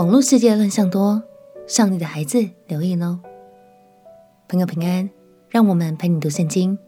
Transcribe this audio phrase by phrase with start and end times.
[0.00, 1.22] 网络世界乱象多，
[1.66, 3.18] 上帝的孩子留意喽。
[4.48, 5.10] 朋友平安，
[5.50, 6.78] 让我们陪你读圣经，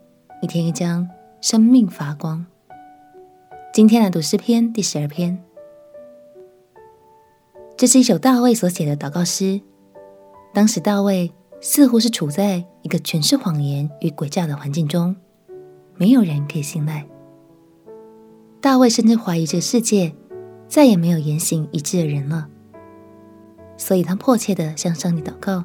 [0.41, 1.07] 一天一章，
[1.39, 2.43] 生命发光。
[3.71, 5.37] 今天来读诗篇第十二篇，
[7.77, 9.61] 这是一首大卫所写的祷告诗。
[10.51, 15.15] 当时大卫似乎是处在一个全是谎言与诡诈的环境中，
[15.97, 17.05] 没有人可以信赖。
[18.59, 20.15] 大卫甚至怀疑这世界
[20.67, 22.49] 再也没有言行一致的人了，
[23.77, 25.63] 所以他迫切的向上帝祷告。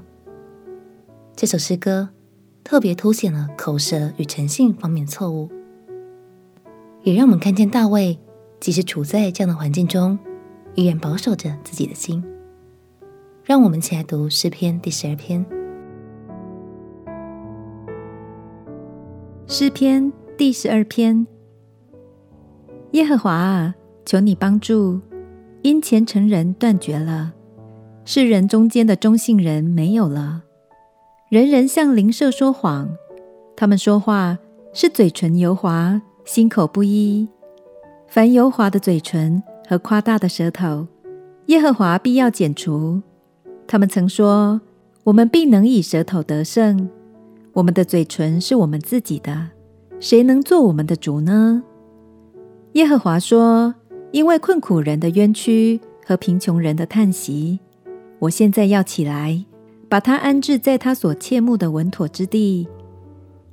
[1.36, 2.08] 这首诗歌
[2.64, 5.48] 特别凸显了口舌与诚信方面的错误，
[7.02, 8.18] 也让我们看见大卫
[8.60, 10.18] 即使处在这样的环境中，
[10.74, 12.24] 依然保守着自己的心。
[13.44, 15.46] 让我们一起来读诗篇第十二篇。
[19.46, 21.26] 诗篇第十二篇。
[22.92, 25.00] 耶和华啊，求你帮助！
[25.62, 27.32] 因虔诚人断绝了，
[28.10, 30.44] 世人中间的中性人没有了。
[31.28, 32.88] 人人向邻舍说谎，
[33.54, 34.38] 他们说话
[34.72, 37.28] 是嘴唇油滑，心口不一。
[38.06, 40.86] 凡油滑的嘴唇和夸大的舌头，
[41.48, 43.02] 耶和华必要剪除。
[43.66, 44.62] 他们曾说
[45.04, 46.88] ：“我们必能以舌头得胜。”
[47.52, 49.50] 我们的嘴唇是我们自己的，
[50.00, 51.62] 谁能做我们的主呢？
[52.72, 53.74] 耶和华说
[54.12, 57.60] ：“因为困苦人的冤屈和贫穷人的叹息，
[58.20, 59.44] 我现在要起来，
[59.88, 62.68] 把他安置在他所切慕的稳妥之地。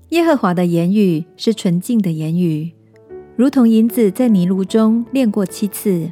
[0.09, 2.71] 耶和华的言语是纯净的言语，
[3.35, 6.11] 如同银子在泥炉中炼过七次。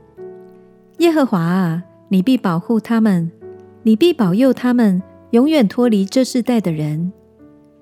[0.99, 3.31] 耶和华啊，你必保护他们，
[3.83, 7.11] 你必保佑他们，永远脱离这世代的人。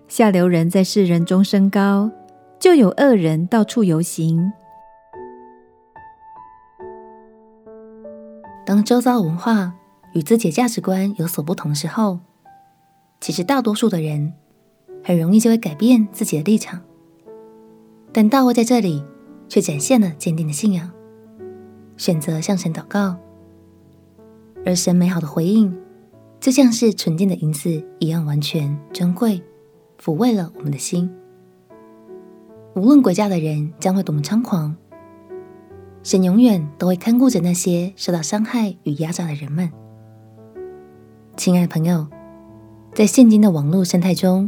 [0.08, 2.12] 下流人在世人中升高，
[2.60, 4.52] 就有恶人到处游行。”
[8.66, 9.74] 当周遭文化
[10.14, 12.20] 与自己的价值观有所不同的时候，
[13.20, 14.34] 其实大多数的人
[15.04, 16.82] 很容易就会改变自己的立场。
[18.12, 19.04] 但大卫在这里
[19.48, 20.92] 却展现了坚定的信仰，
[21.98, 23.16] 选择向神祷告，
[24.66, 25.76] 而神美好的回应
[26.40, 29.42] 就像是纯净的银子一样完全珍贵，
[30.02, 31.10] 抚慰了我们的心。
[32.76, 34.76] 无论诡诈的人将会多么猖狂。
[36.04, 39.72] 神永远都会看顾着那些受到伤害与压榨的人们。
[41.42, 42.06] 亲爱的朋友，
[42.94, 44.48] 在现今的网络生态中，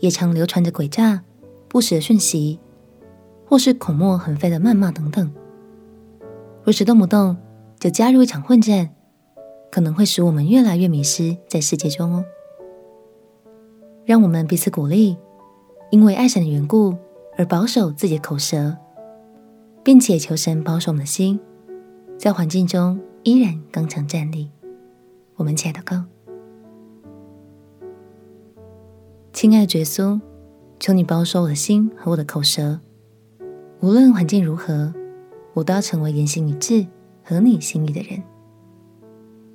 [0.00, 1.22] 也常流传着诡诈、
[1.68, 2.58] 不实的讯息，
[3.44, 5.32] 或是口沫横飞的谩骂等等。
[6.64, 7.36] 若是动不动
[7.78, 8.90] 就加入一场混战，
[9.70, 12.24] 可能会使我们越来越迷失在世界中哦。
[14.04, 15.16] 让我们彼此鼓励，
[15.92, 16.96] 因为爱神的缘故
[17.38, 18.76] 而保守自己的口舌。
[19.84, 21.38] 并且求神保守我们的心，
[22.18, 24.50] 在环境中依然刚强站立。
[25.36, 26.02] 我们亲爱的哥，
[29.34, 30.18] 亲爱的耶稣，
[30.80, 32.80] 求你保守我的心和我的口舌，
[33.80, 34.94] 无论环境如何，
[35.52, 36.86] 我都要成为言行一致、
[37.22, 38.22] 合你心意的人。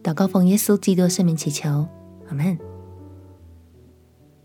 [0.04, 1.88] 祷告奉耶稣基督圣名祈求，
[2.28, 2.56] 阿门。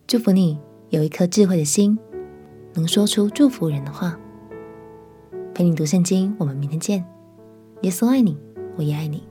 [0.06, 0.58] 祝福你
[0.88, 1.98] 有一颗智慧的心，
[2.72, 4.18] 能说出祝福人的话。
[5.52, 7.04] 陪你读圣经，我们明天见。
[7.82, 8.38] 耶稣爱你，
[8.76, 9.22] 我也爱你。